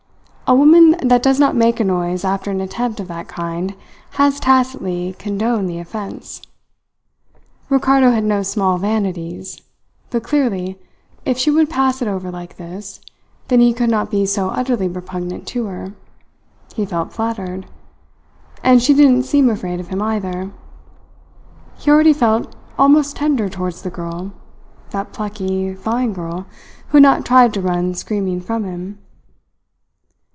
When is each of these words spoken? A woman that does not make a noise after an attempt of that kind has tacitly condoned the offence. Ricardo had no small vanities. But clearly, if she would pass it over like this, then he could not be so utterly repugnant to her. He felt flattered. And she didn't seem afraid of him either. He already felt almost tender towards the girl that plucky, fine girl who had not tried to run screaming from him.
A 0.47 0.53
woman 0.53 0.97
that 1.01 1.23
does 1.23 1.39
not 1.39 1.55
make 1.55 1.79
a 1.79 1.83
noise 1.85 2.25
after 2.25 2.51
an 2.51 2.59
attempt 2.59 2.99
of 2.99 3.07
that 3.07 3.29
kind 3.29 3.73
has 4.15 4.37
tacitly 4.37 5.15
condoned 5.17 5.69
the 5.69 5.77
offence. 5.79 6.41
Ricardo 7.69 8.11
had 8.11 8.25
no 8.25 8.43
small 8.43 8.77
vanities. 8.77 9.61
But 10.09 10.23
clearly, 10.23 10.77
if 11.23 11.37
she 11.37 11.49
would 11.51 11.69
pass 11.69 12.01
it 12.01 12.09
over 12.09 12.29
like 12.29 12.57
this, 12.57 12.99
then 13.47 13.61
he 13.61 13.71
could 13.71 13.89
not 13.89 14.11
be 14.11 14.25
so 14.25 14.49
utterly 14.49 14.89
repugnant 14.89 15.47
to 15.47 15.67
her. 15.67 15.93
He 16.75 16.85
felt 16.85 17.13
flattered. 17.13 17.65
And 18.61 18.83
she 18.83 18.93
didn't 18.93 19.23
seem 19.23 19.49
afraid 19.49 19.79
of 19.79 19.87
him 19.87 20.01
either. 20.01 20.51
He 21.77 21.89
already 21.89 22.11
felt 22.11 22.53
almost 22.77 23.15
tender 23.15 23.47
towards 23.47 23.83
the 23.83 23.89
girl 23.89 24.33
that 24.89 25.13
plucky, 25.13 25.73
fine 25.75 26.11
girl 26.11 26.45
who 26.89 26.97
had 26.97 27.03
not 27.03 27.25
tried 27.25 27.53
to 27.53 27.61
run 27.61 27.93
screaming 27.93 28.41
from 28.41 28.65
him. 28.65 28.99